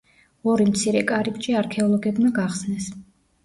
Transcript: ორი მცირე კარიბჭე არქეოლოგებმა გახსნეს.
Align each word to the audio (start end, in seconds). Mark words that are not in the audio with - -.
ორი 0.53 0.65
მცირე 0.69 1.03
კარიბჭე 1.11 1.55
არქეოლოგებმა 1.61 2.35
გახსნეს. 2.41 2.93